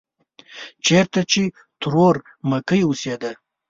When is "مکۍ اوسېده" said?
2.49-3.31